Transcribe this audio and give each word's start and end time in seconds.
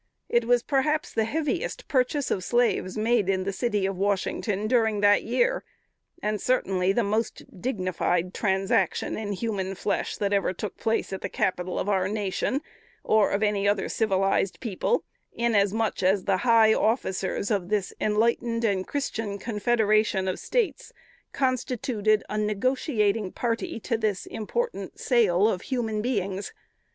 It 0.29 0.45
was 0.45 0.63
perhaps 0.63 1.13
the 1.13 1.25
heaviest 1.25 1.87
purchase 1.87 2.31
of 2.31 2.43
slaves 2.43 2.97
made 2.97 3.29
in 3.29 3.43
the 3.43 3.53
city 3.53 3.85
of 3.85 3.95
Washington 3.99 4.67
during 4.67 5.01
that 5.01 5.21
year, 5.21 5.63
and 6.23 6.41
certainly 6.41 6.91
the 6.91 7.03
most 7.03 7.43
dignified 7.61 8.33
transaction 8.33 9.15
in 9.15 9.31
human 9.33 9.75
flesh 9.75 10.17
that 10.17 10.33
ever 10.33 10.53
took 10.53 10.75
place 10.77 11.13
at 11.13 11.21
the 11.21 11.29
capital 11.29 11.77
of 11.77 11.87
our 11.87 12.07
nation, 12.07 12.63
or 13.03 13.29
of 13.29 13.43
any 13.43 13.67
other 13.67 13.87
civilized 13.87 14.59
people; 14.59 15.03
inasmuch 15.33 16.01
as 16.01 16.23
the 16.23 16.37
high 16.37 16.73
officers 16.73 17.51
of 17.51 17.69
this 17.69 17.93
enlightened 18.01 18.63
and 18.63 18.87
Christian 18.87 19.37
confederation 19.37 20.27
of 20.27 20.39
States 20.39 20.91
constituted 21.31 22.23
a 22.27 22.39
negotiating 22.39 23.33
party 23.33 23.79
to 23.81 23.97
this 23.99 24.25
important 24.25 24.99
sale 24.99 25.47
of 25.47 25.61
human 25.61 26.01
beings. 26.01 26.53